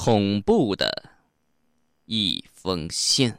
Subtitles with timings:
[0.00, 1.10] 恐怖的
[2.04, 3.34] 一封信。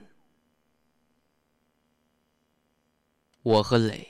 [3.42, 4.06] 我和磊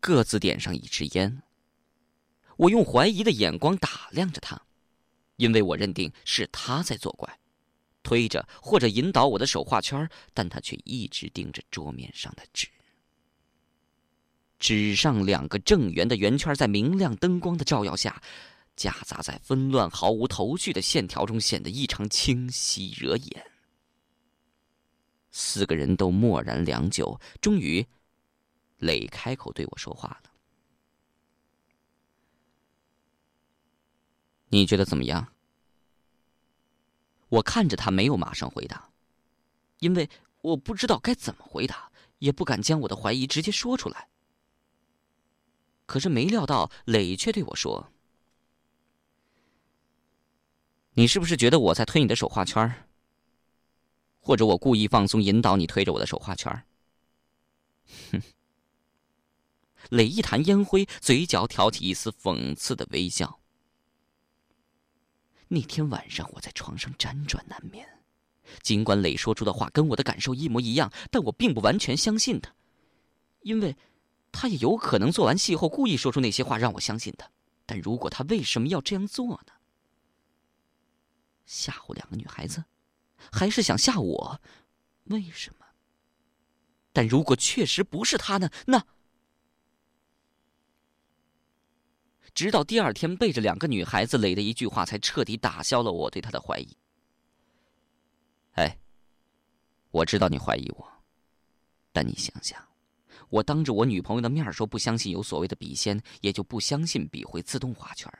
[0.00, 1.42] 各自点上一支烟。
[2.56, 4.58] 我用怀疑的眼光打量着他，
[5.36, 7.38] 因为我认定是他在作怪，
[8.02, 12.68] 推着或者引导我的手画圈，但他却一直盯着桌面上的纸。
[14.58, 18.22] 纸上两个正圆的圆圈，在明亮灯光的照耀下。
[18.76, 23.50] 夹杂在纷乱、毫无头绪的线条中，显得异常清晰，惹眼。
[25.32, 27.86] 四个人都默然良久，终于，
[28.78, 30.30] 磊开口对我说话了
[34.48, 35.32] ：“你觉得怎么样？”
[37.28, 38.90] 我看着他，没有马上回答，
[39.80, 40.08] 因为
[40.42, 44.08] 我不知道该怎么回答，也不敢将我的怀疑直接说出来。
[45.86, 47.92] 可是没料到，磊却对我说。
[50.98, 52.72] 你是不是觉得我在推你的手画圈
[54.18, 56.50] 或者我故意放松引导你推着我的手画圈
[58.10, 58.22] 哼！
[59.90, 63.38] 磊一弹烟灰，嘴角挑起一丝讽刺的微笑。
[65.48, 67.86] 那天晚上我在床上辗转难眠，
[68.62, 72.50] 尽管磊说出的话跟我的感受一模一样，但我并不完全相信他，
[73.42, 73.76] 因为
[74.32, 77.30] 他也有可能做完戏后故意说出那些话让我相信他。
[77.66, 79.52] 但如果他为什么要这样做呢？
[81.46, 82.64] 吓唬两个女孩子，
[83.32, 84.40] 还是想吓我？
[85.04, 85.64] 为什么？
[86.92, 88.50] 但如果确实不是他呢？
[88.66, 88.84] 那……
[92.34, 96.76] 直到第二天背着两个女孩子，磊的一句话才彻底打消了我对他的怀疑。
[98.52, 98.78] 哎，
[99.90, 100.86] 我知道你怀疑我，
[101.92, 102.62] 但你想想，
[103.30, 108.12] 我当着我女朋友的面说不相信有所谓的笔仙，也就不相信笔会自动画圈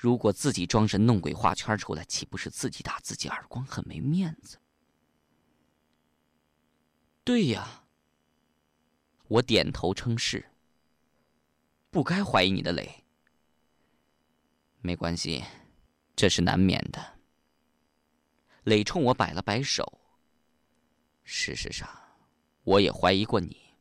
[0.00, 4.56] 如果自己装神弄鬼画圈出来，岂不是自己打自己耳光，很没面子？
[7.22, 7.84] 对呀，
[9.28, 10.52] 我点头称是。
[11.90, 13.04] 不该怀疑你的磊，
[14.80, 15.44] 没关系，
[16.16, 17.18] 这是难免的。
[18.62, 20.00] 磊冲我摆了摆手。
[21.24, 21.86] 事实上，
[22.64, 23.74] 我也怀疑过你，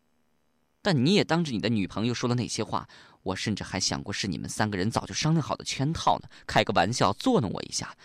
[0.81, 2.89] 但你也当着你的女朋友说了那些话。
[3.23, 7.95] 我甚至还想过是你们三个人早就商量好的圈套呢，开个玩笑作弄我一下，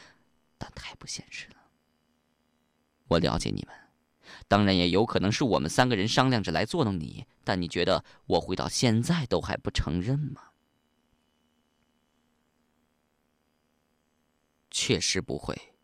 [0.59, 1.57] 但太不现实了。
[3.09, 3.75] 我了解你们，
[4.49, 10.43] 当然也有可能是我们三个人商量着来作弄你，但你觉得我会到现在都还不承认吗？
[14.71, 15.75] 确实不会。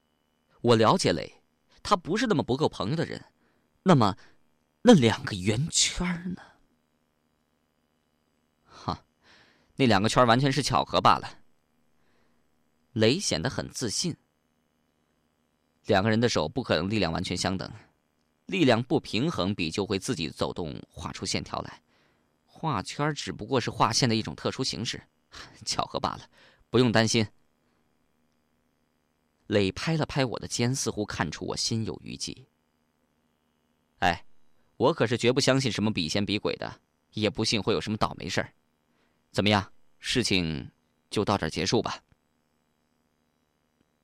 [0.63, 1.43] 我了解磊，
[1.83, 3.27] 他不是那么不够朋友的人。
[3.85, 4.17] 那么，
[4.83, 6.43] 那两个圆圈呢？
[9.81, 11.39] 那两个圈完全是巧合罢了。
[12.93, 14.15] 雷显得很自信。
[15.87, 17.73] 两个人的手不可能力量完全相等，
[18.45, 21.83] 力量不平衡，笔就会自己走动，画出线条来。
[22.45, 25.03] 画圈只不过是画线的一种特殊形式，
[25.65, 26.29] 巧合罢了，
[26.69, 27.27] 不用担心。
[29.47, 32.47] 磊拍了拍我的肩，似乎看出我心有余悸。
[34.01, 34.27] 哎，
[34.77, 36.83] 我可是绝不相信什么笔仙笔鬼的，
[37.13, 38.53] 也不信会有什么倒霉事儿。
[39.31, 40.71] 怎么样，事情
[41.09, 42.03] 就到这儿结束吧。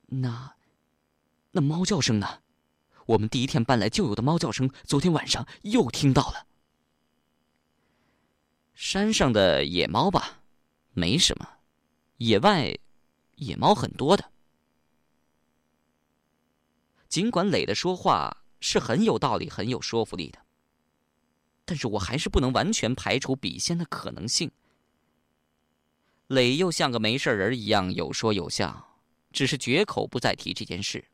[0.05, 0.55] 那，
[1.51, 2.41] 那猫叫声呢？
[3.07, 6.47] 我们第一天搬来就有的猫叫声，昨天晚上又听到了。
[8.73, 10.43] 山上的野猫吧，
[10.91, 11.57] 没什么。
[12.17, 12.77] 野外，
[13.35, 14.31] 野猫很多的。
[17.09, 20.39] 尽管磊的说话是很有道理、很有说服力的，
[21.65, 24.51] 但是我还是不能完全排除笔仙的可能性。
[26.27, 28.99] 磊又像个没事人一样有说有笑，
[29.31, 31.05] 只是绝口不再提这件事。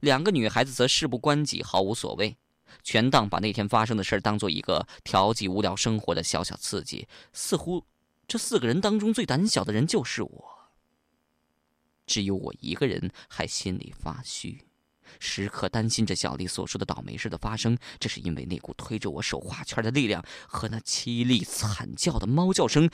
[0.00, 2.38] 两个女孩子则事不关己，毫无所谓，
[2.82, 7.06] 全当把那天发生的事当做一个调剂无聊生活的小小刺激。
[7.34, 7.84] 似乎
[8.26, 10.70] 这四个人当中最胆小的人就是我，
[12.06, 14.58] 只有我一个人还心里发虚，
[15.18, 17.76] 时刻担心着小丽所说的倒霉事的发生。
[17.98, 22.88] 这是因为那股推着我手画圈的力量和那凄厉惨叫的猫叫声。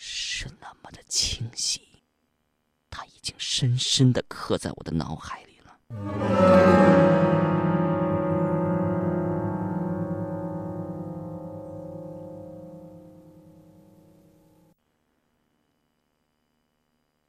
[0.00, 1.82] 是那么的清晰，
[2.88, 5.76] 它已经深深的刻在我的脑海里了。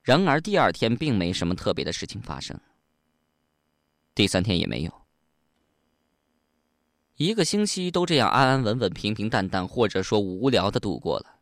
[0.03, 2.59] 然而第二天并没什么特别的事情发生，
[4.13, 4.93] 第三天也没有，
[7.15, 11.38] 一个星期都这样安安稳稳、平平淡淡，或者说无聊的度过了。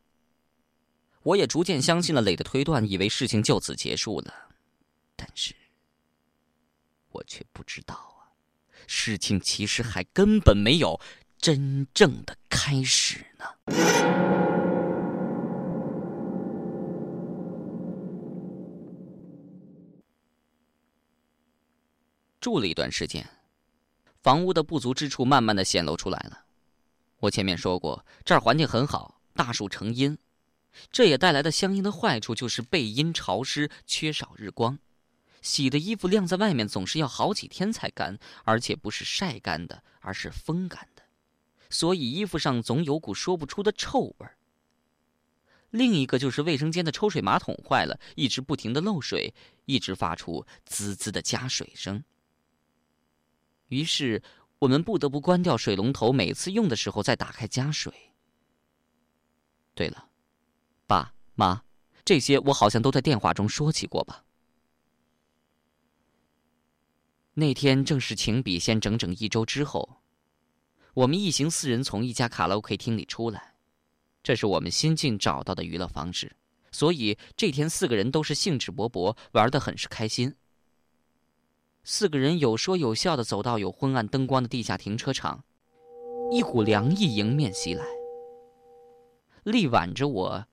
[1.27, 4.33] 我也逐渐相信了磊的推断，以为事情就此结束了。
[5.13, 5.53] 但是，
[7.09, 8.31] 我却不知道啊，
[8.87, 10.97] 事情其实还根本没有
[11.37, 13.45] 真正的开始呢。
[22.39, 23.27] 住了一段时间，
[24.23, 26.45] 房屋的不足之处慢慢的显露出来了。
[27.19, 30.17] 我前面说过，这儿环境很好，大树成荫，
[30.91, 34.79] 这也带来的相应的坏处就是背阴潮湿，缺少日光。
[35.41, 41.03] 洗的衣服晾在外面总是要好几天才干，而且不是晒干的，而是风干的，
[41.69, 44.37] 所以衣服上总有股说不出的臭味儿。
[45.69, 49.33] 另一个就是卫生间的抽水马桶坏了，一直不停的漏水，
[49.65, 52.03] 一直发出滋滋的加水声。
[53.67, 54.21] 于是。
[54.59, 57.93] 我们不得不关掉水龙头，每次用的时候再打开加水。
[59.75, 60.06] 对了，
[60.87, 61.63] 爸妈，
[62.05, 64.23] 这些我好像都在电话中说起过吧？
[67.33, 70.01] 那天正是请笔仙整整一周之后，
[70.93, 73.53] 我们一行四人从一家卡拉 OK 厅里出来，
[74.23, 76.35] 这是我们新近找到的娱乐方式，
[76.71, 80.33] 所以这天四个人都是兴致勃勃，玩的很是开心。
[81.83, 85.43] 四个人有说有笑的走到有昏暗灯光的地下停车场，
[86.31, 87.85] 一股凉意迎面袭来。
[89.43, 90.47] 力挽着我，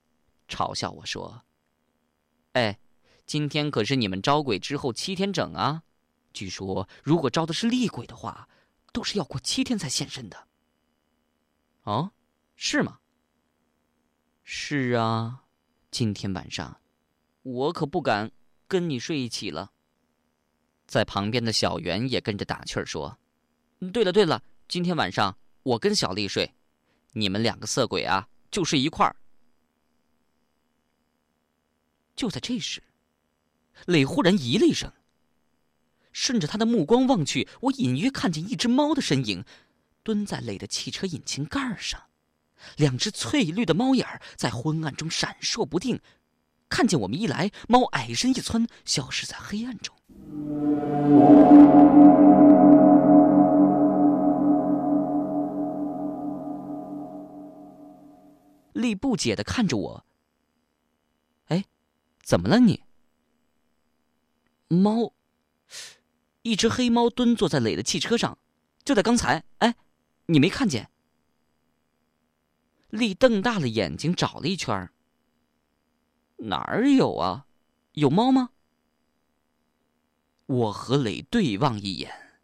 [0.47, 1.43] 嘲笑我说
[2.53, 2.79] ：“哎，
[3.25, 5.83] 今天可是你们招鬼之后七天整啊！
[6.33, 8.47] 据说如果招的是厉鬼的话，
[8.93, 10.47] 都是要过七天才现身的。”
[11.83, 12.11] 哦，
[12.55, 12.99] 是吗？
[14.43, 15.43] 是啊，
[15.91, 16.79] 今天晚上，
[17.41, 18.31] 我可不敢
[18.67, 19.71] 跟你睡一起了。
[20.85, 23.17] 在旁边的小袁也跟着打趣儿说
[23.91, 26.53] ：“对了对了，今天晚上我跟小丽睡，
[27.13, 29.15] 你们两个色鬼啊就睡一块儿。”
[32.15, 32.81] 就在这时，
[33.87, 34.91] 磊忽然咦了一声，
[36.13, 39.43] 顺着他的目光望去，我隐约看见一只猫的身影，
[40.01, 42.01] 蹲在磊的汽车引擎盖上，
[42.77, 44.07] 两只翠绿的猫眼
[44.37, 45.99] 在昏暗中闪烁不定。
[46.69, 49.93] 看见我们一来，猫矮身一窜，消失在黑暗中。
[58.73, 60.05] 丽不解的看着我。
[62.25, 62.83] 怎么了你？
[64.67, 65.13] 猫，
[66.41, 68.39] 一只黑猫蹲坐在磊的汽车上，
[68.83, 69.43] 就在刚才。
[69.59, 69.75] 哎，
[70.25, 70.89] 你没看见？
[72.89, 74.89] 丽瞪大了眼睛找了一圈
[76.37, 77.45] 哪儿有啊？
[77.91, 78.49] 有猫吗？
[80.47, 82.39] 我和磊对望一眼，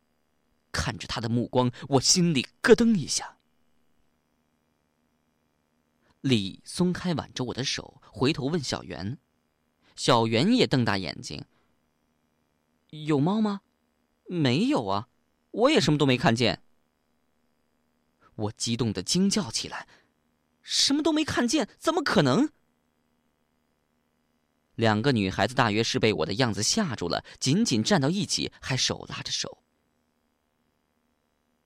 [0.72, 3.40] 看着他的目光，我心里咯噔一下。
[6.22, 9.18] 李松开挽着我的手，回头问小袁，
[10.02, 11.46] 小圆也瞪大眼睛
[12.90, 13.62] ：“有猫吗？
[14.26, 15.10] 没有啊，
[15.52, 16.64] 我也什么都没看见。”
[18.34, 19.88] 我激动的惊叫起来
[20.64, 21.70] ：“什么都没看见？
[21.78, 22.50] 怎么可能？”
[24.74, 29.60] 两个女孩子大约是被我的样子吓住了，紧紧站到一起，还手拉着手。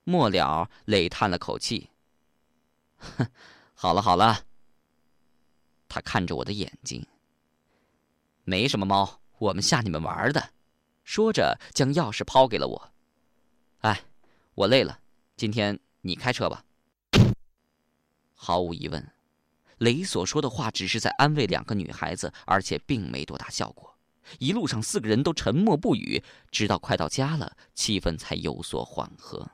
[0.04, 1.88] 末了，磊叹了口气
[3.00, 3.30] ：“哼，
[3.72, 4.44] 好了好了。”
[5.88, 7.02] 他看着我的眼睛
[8.46, 10.50] ：“没什么猫，我们吓你们玩的。”
[11.04, 12.92] 说着，将钥匙抛给了我
[13.82, 14.04] ：“哎，
[14.54, 15.00] 我累了，
[15.36, 16.64] 今天你开车吧。”
[18.32, 19.12] 毫无疑问。
[19.78, 23.94] 雷所说的话只是在安慰两个女孩子，而且并没多大效果。
[24.38, 29.50] 一路上四个人都沉默不语，直到快到家了，气氛才有所缓和。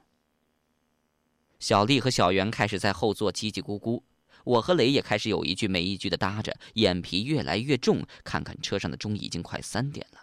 [1.58, 4.02] 小丽和小袁开始在后座叽叽咕咕，
[4.44, 8.04] 我和雷也开始有一句没一句的搭着，眼皮越来越重。
[8.24, 10.18] 看看车上的钟，已经快三点了，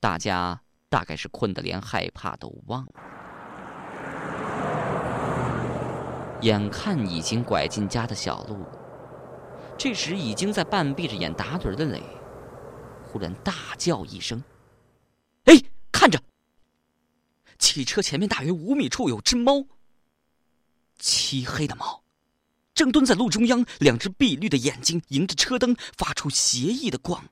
[0.00, 2.92] 大家大概是困得连害怕都忘了。
[6.42, 8.64] 眼看已经拐进家的小路。
[9.76, 12.02] 这时，已经在半闭着眼打盹的磊，
[13.04, 14.42] 忽然大叫一声
[15.46, 15.54] ：“哎，
[15.92, 16.20] 看着！
[17.58, 19.66] 汽车前面大约五米处有只猫。
[20.98, 22.02] 漆黑的猫，
[22.78, 27.24] 正蹲在路中央，两只碧绿的眼睛迎着车灯发出邪异的光。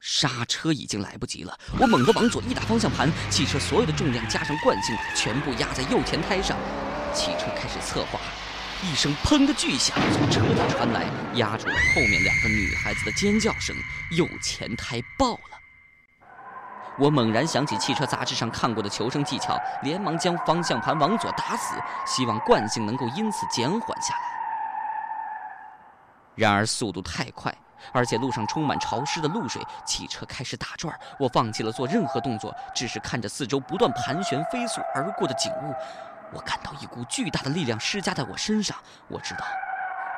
[0.00, 6.58] 刹车已经来不及了，我猛地往左一打方向盘，汽车所有的重量加上惯性，全部压在右前胎上，
[7.14, 8.18] 汽车开始侧滑。”
[8.82, 13.76] 一声“砰”的巨响从车底传来，压住了后面两个女孩子的尖叫声。
[14.12, 15.59] 右前胎爆了。
[16.98, 24.20] 我猛然想起汽车杂志上看过的求生技巧，连忙将方向盘往左打死，希望惯性能够因此减缓下来。
[26.34, 27.54] 然而速度太快，
[27.92, 30.98] 而且路上充满潮湿的露水，汽车开始打转。
[31.18, 35.74] 我放弃了做任何动作，只是看着四周不断盘旋、飞速而过的景物。
[36.32, 38.76] 我感到一股巨大的力量施加在我身上。
[39.08, 39.44] 我知道，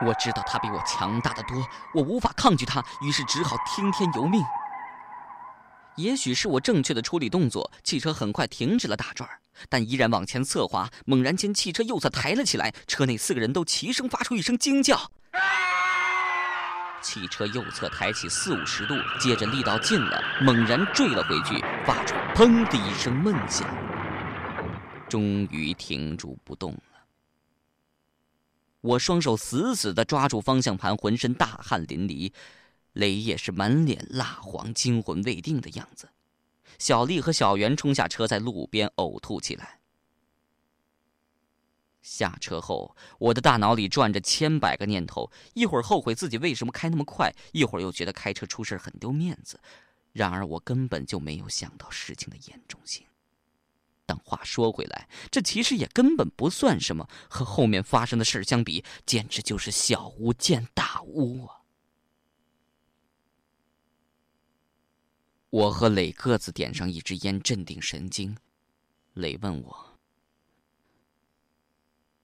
[0.05, 1.57] 我知道它比我强大的多。
[1.95, 4.45] 我无法抗拒它，于是只好听天由命。
[5.97, 9.29] 也许是我正确的处理动作，汽车很快停止了打转，
[9.69, 10.91] 但依然往前侧滑。
[11.05, 15.11] 猛然间，汽车右侧抬了起来，车内四个人都齐声发出一声惊叫。
[17.03, 23.69] 汽车右侧抬起四五十度，接着力道尽了，猛然坠了回去，发出“砰”的一声闷响，
[25.09, 26.81] 终于停住不动了。
[28.81, 32.33] 我双手死死地抓住方向盘，浑身大汗淋漓，
[32.93, 36.11] 雷也是满脸蜡黄、惊魂未定的样子。
[36.79, 39.79] 小丽和小袁冲下车，在路边呕吐起来。
[42.01, 49.61] 下车后，我的大脑里转着千百个念头，一会儿后悔自己为什么开那么快，一会儿又觉得开车出事很丢面子。
[50.13, 53.07] 然而，我根本就没有想到事情的严重性。
[54.05, 61.62] 但话说回来，这其实也根本不算什么，和后面发生的事相比，简直就是小巫见大巫啊！
[65.53, 68.39] 我和磊各自点上一支烟，镇定神经。
[69.13, 69.99] 磊问我。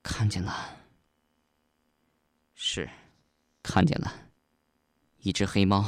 [0.02, 0.78] 看见了，
[2.54, 2.88] 是，
[3.62, 4.30] 看见了，
[5.18, 5.86] 一只黑猫。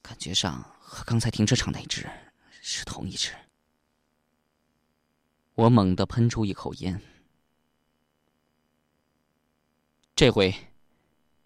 [0.00, 2.08] 感觉上和刚才停车场那只
[2.62, 3.34] 是同一只。
[5.54, 7.02] 我猛地喷出一口烟。
[10.14, 10.54] 这回，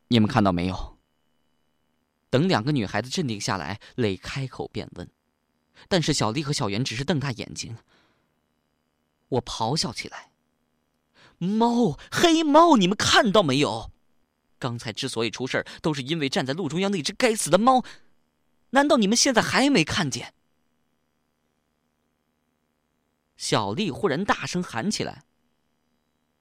[0.08, 0.93] 你们看到没有？
[2.34, 5.08] 等两个女孩子镇定下来，磊开口便问，
[5.86, 7.76] 但是小丽和小袁只是瞪大眼睛。
[9.28, 10.32] 我咆哮起来。
[11.38, 13.92] 猫，黑猫，你们看到没有？
[14.58, 17.84] 刚才之所以出事，都是因为站在路中央那只该死的猫。
[18.70, 20.34] 难道你们现在还没看见？
[23.36, 25.22] 小丽忽然大声喊起来：“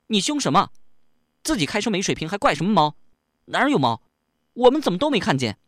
[0.10, 0.72] 你凶什么？
[1.44, 2.96] 自己开车没水平，还怪什么猫？
[3.46, 4.02] 哪有猫？
[4.54, 5.60] 我们怎么都没看见？”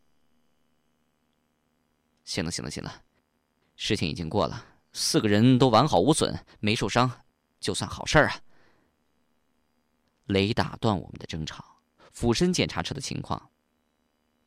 [2.25, 3.03] 行了，行了，行了，
[3.77, 7.23] 事情已经过了，四个人都完好无损，没受伤，
[7.59, 8.41] 就算好事儿啊。
[10.25, 11.63] 雷打断我们的争吵，
[12.11, 13.49] 俯身检查车的情况。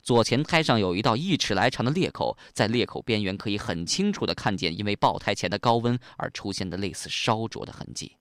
[0.02, 8.16] 左前胎上有一道一尺来长的裂口，在裂口边缘可以很清楚的看见因为爆胎前的高温而出现的类似烧灼的痕迹。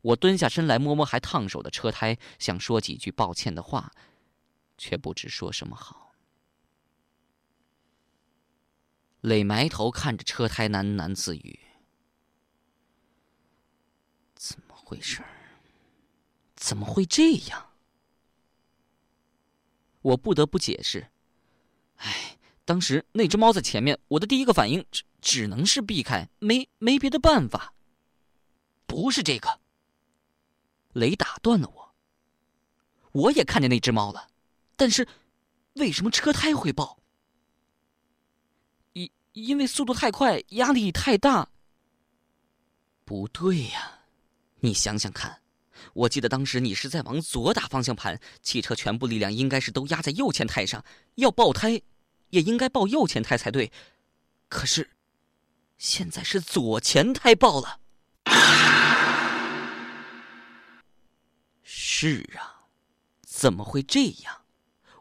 [0.00, 3.92] 我蹲下身来摸摸还烫手的车胎，想说几句抱歉的话，
[4.78, 6.11] 却不知说什么好。
[9.22, 11.60] 磊埋头看着车胎，喃喃自语
[14.34, 15.24] ：“怎么回事？”
[16.56, 17.70] 怎么会这样？
[20.00, 21.10] 我不得不解释。
[21.96, 27.74] 哎，当时那只猫在前面，我的第一个反应只只能是避开，没没别的办法。
[28.86, 29.60] 不是这个。
[30.92, 31.94] 雷打断了我。
[33.10, 34.28] 我也看见那只猫了，
[34.76, 35.06] 但是
[35.74, 37.01] 为什么车胎会爆？
[39.32, 41.48] 因为速度太快，压力太大。
[43.04, 44.00] 不对呀，
[44.60, 45.40] 你想想看。
[45.94, 50.84] 我记得当时你是在往左打方向盘，汽车全部力量应该是都压在右前胎上，
[51.16, 51.82] 要爆胎，
[52.30, 53.72] 也应该爆右前胎才对。
[54.48, 54.90] 可是，
[55.76, 57.80] 现在是左前胎爆了。
[61.62, 62.68] 是啊，
[63.22, 64.42] 怎么会这样？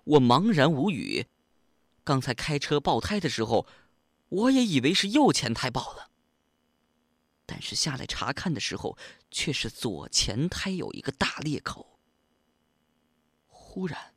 [0.03, 1.27] 我茫然无语。
[2.03, 3.67] 刚才开车爆胎的时候，
[4.31, 6.09] 我也以为是右前胎爆了。
[7.45, 8.97] 但是下来查看的时候，
[9.29, 11.99] 却是左前胎有一个大裂口。
[13.47, 14.15] 忽然，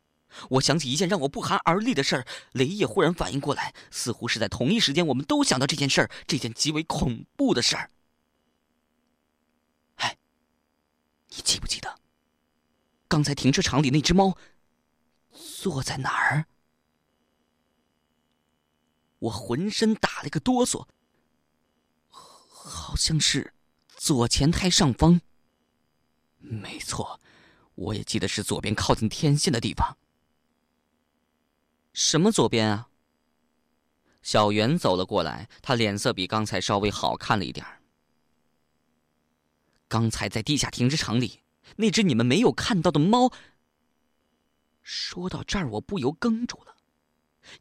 [0.51, 7.91] 我想起一件让我不寒而栗的事儿，雷也忽然反应过来，似乎是在同一时间，我们都想到这件事儿，这件极为恐怖的事儿。
[9.95, 10.17] 哎，
[11.29, 11.99] 你记不记得，
[13.09, 14.37] 刚才停车场里那只猫
[15.61, 16.47] 坐在哪儿？
[19.25, 20.87] 我浑身打了个哆嗦。
[22.09, 23.53] 好像是
[23.95, 25.21] 左前胎上方。
[26.37, 27.19] 没错，
[27.75, 29.97] 我也记得是左边靠近天线的地方。
[31.93, 32.89] 什么左边啊？
[34.21, 37.65] 小袁走了过来，他脸色比刚才稍微好看了一点
[39.87, 41.41] 刚才在地下停车场里，
[41.77, 43.31] 那只你们没有看到的猫。
[44.81, 46.74] 说到这儿，我不由哽住了。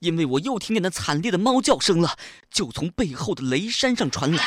[0.00, 2.16] 因为我又听见那惨烈的猫叫声了，
[2.50, 4.44] 就从背后的雷山上传来。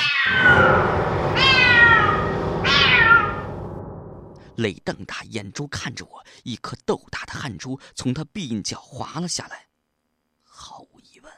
[4.55, 9.67] 磊瞪大眼珠看着我，一颗豆大的汗珠从他鬓角滑了下来。
[10.41, 11.31] 毫无疑问，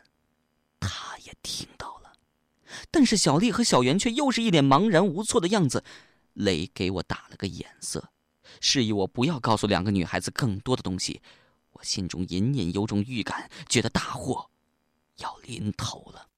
[0.79, 2.13] 他也听到了，
[2.89, 5.83] 但是小丽和小袁却又是一脸茫然无措的样子。
[6.33, 8.09] 磊给我打了个眼色，
[8.61, 11.21] 示意我不要告诉两个女孩子更多的东西。
[11.79, 14.49] 我心中隐隐有种预感，觉得大祸
[15.17, 16.29] 要临头了。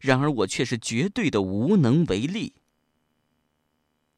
[0.00, 2.54] 然而我却是绝对的无能为力。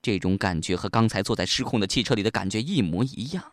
[0.00, 3.52] 这种感觉和刚才坐在失控的汽车里的感觉一模一样。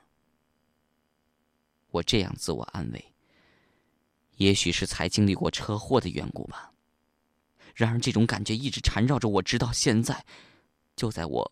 [1.90, 3.14] 我这样自我安慰，
[4.38, 6.72] 也许是才经历过车祸的缘故吧。
[7.74, 10.24] 然而这种感觉一直缠绕着我，直到现在。
[10.96, 11.52] 就在我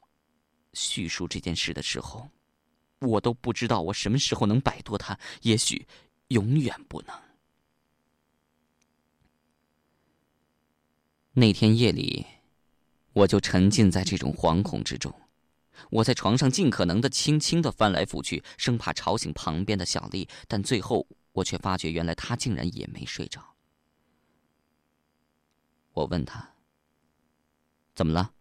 [0.73, 2.29] 叙述这件事的时候，
[3.01, 5.19] 我都不知道我什么时候能摆脱他。
[5.41, 5.85] 也许
[6.29, 7.15] 永远不能。
[11.33, 12.25] 那天夜里。
[13.13, 15.13] 我就沉浸在这种惶恐之中，
[15.89, 23.43] 我在床上尽可能的轻轻的翻来覆去，生怕吵醒旁边的小丽，但最后我却发觉，原来她竟然也没睡着。
[25.91, 26.53] 我问她
[27.93, 28.31] ：“怎么了？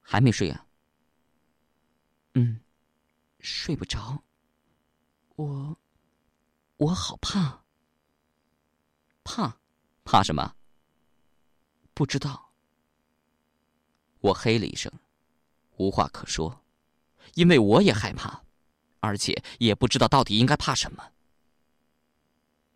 [0.00, 0.66] 还没睡啊
[2.32, 2.58] ？”“嗯，
[3.46, 4.24] 睡不着。
[5.36, 5.78] 我，
[6.78, 7.62] 我好怕。
[9.22, 9.60] 怕，
[10.04, 10.56] 怕什么？
[11.94, 12.52] 不知道。”
[14.18, 14.92] 我嘿了一声，
[15.76, 16.64] 无话可说，
[17.34, 18.42] 因为我也害怕，
[18.98, 21.12] 而且也不知道到底应该怕什么。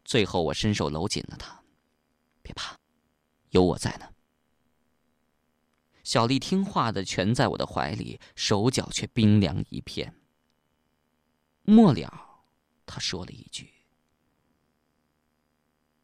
[0.05, 1.65] 最后，我伸手搂紧了他，
[2.43, 2.79] 别怕，
[3.51, 4.09] 有我在呢。
[6.05, 10.15] 小丽听话的蜷在我的怀里，手脚却冰凉一片。
[11.63, 12.43] 末了，
[12.85, 13.71] 他说了一句：“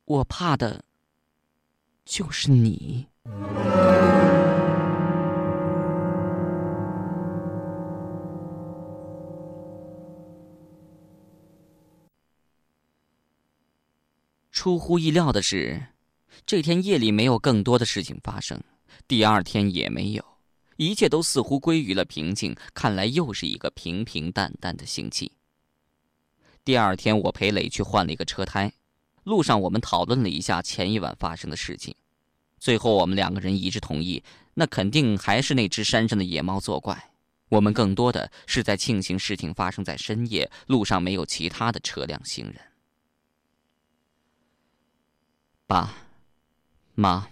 [0.04, 0.84] 我怕的，
[2.04, 3.08] 就是你。”
[14.50, 15.88] 出乎意料的是，
[16.44, 18.60] 这天夜里没有更多的事情发生，
[19.06, 20.24] 第二天也没有，
[20.76, 22.56] 一切都似乎归于了平静。
[22.72, 25.30] 看来又是一个平平淡淡的星期。
[26.66, 28.72] 第二天，我陪磊去换了一个车胎，
[29.22, 31.94] 路上我们讨论了一下前一晚发生的事情，
[32.58, 34.24] 最后我们两个人一致同意，
[34.54, 37.12] 那肯定还是那只山上的野猫作怪。
[37.50, 42.56] 我们更多的是在庆幸事情发生在深夜，路上没有其他的车辆行人。
[45.68, 45.94] 爸，
[46.96, 47.28] 妈，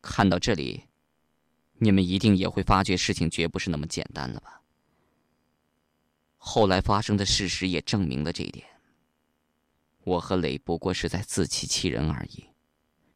[0.00, 0.84] 看到这里，
[1.74, 4.62] 你们一定也会发觉事情绝不是那么简单了吧？
[6.48, 8.64] 后来发生的事实也证明了这一点。
[10.04, 12.46] 我和磊不过是在自欺欺人而已。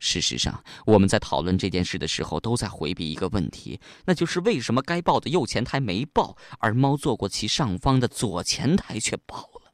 [0.01, 9.73] 事实上，我们在讨论这件事的时候，都在回避一个问题，那就是为什么该报的右前台没报，而猫坐过其上方的左前台却报了。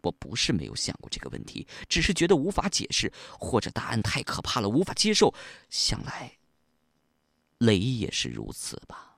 [0.00, 5.32] 我不是没有想过这个问题，只是觉得无法解释，或者答案太可怕了，无法接受。
[5.70, 6.32] 想来，
[7.58, 9.11] 雷也是如此吧。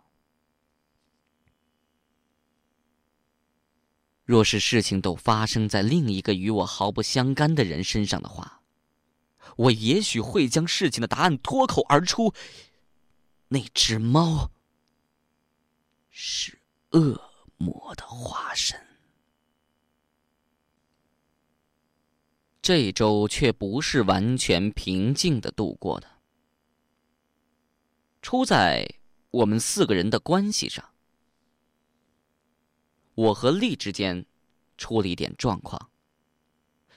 [4.25, 8.63] 若是事情都发生在另一个与我毫不相干的人身上的话，
[9.57, 12.33] 我也许会将事情的答案脱口而出：
[13.49, 14.51] 那只猫
[16.11, 16.59] 是
[16.93, 17.21] 恶
[17.59, 18.81] 魔的化身。
[22.63, 26.09] 这周却不是完全平静的度过的，
[28.23, 28.89] 出在
[29.31, 30.94] 我们四个人的关系上。
[33.15, 34.25] 我和丽之间
[34.77, 35.91] 出了一点状况。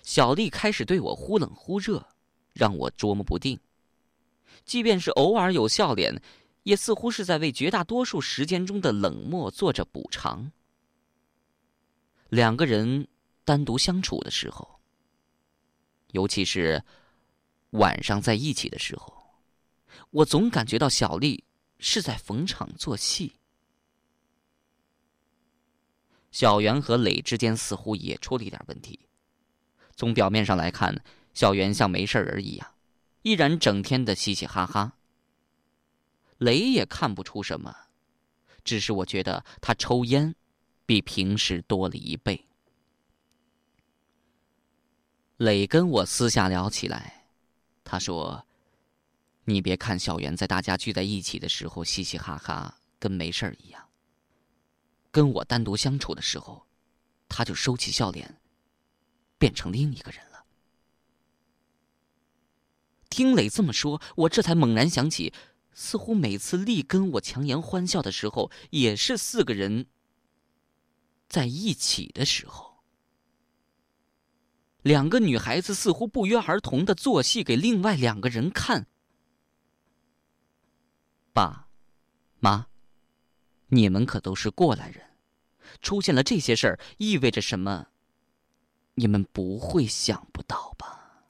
[0.03, 2.08] 小丽开始对我忽冷忽热，
[2.53, 3.60] 让我捉摸不定。
[4.65, 6.21] 即便是偶尔有笑脸，
[6.63, 10.51] 也似乎是在为绝大多数时间中的冷漠做着补偿。
[12.30, 13.08] 两个人
[13.45, 14.80] 单独相处的时候。
[16.12, 16.84] 尤其是
[17.71, 19.13] 晚上在一起的时候，
[20.10, 21.43] 我总感觉到小丽
[21.80, 23.34] 是在逢场作戏。
[26.38, 29.00] 小袁和磊之间似乎也出了一点问题。
[29.95, 32.76] 从表面上来看，小袁像没事人一样，
[33.23, 34.93] 依然整天的嘻嘻哈哈。
[36.38, 37.76] 磊也看不出什么，
[38.63, 40.36] 只是我觉得他抽烟
[40.86, 42.45] 比平时多了一倍。
[45.38, 47.26] 磊跟我私下聊起来，
[47.84, 48.45] 他说
[49.45, 53.87] ：“你别看小袁在大家聚在一起的时候嘻嘻哈哈，跟没事儿一样。
[55.17, 56.67] 跟我单独相处的时候，
[57.27, 58.39] 他就收起笑脸，
[59.39, 60.45] 变成另一个人了。”
[63.10, 65.34] 听磊这么说，我这才猛然想起，
[65.73, 69.88] 似乎每次丽跟我强颜欢笑的时候，也是四个人
[71.27, 72.84] 在一起的时候。
[74.84, 78.86] 两个女孩子似乎不约而同的做戏给另外两个人看。
[81.34, 81.67] 爸，
[82.38, 82.67] 妈，
[83.69, 85.07] 你们可都是过来人，
[85.82, 87.88] 出现了这些事儿，意味着什么？
[88.96, 91.22] 你们不会想不到吧？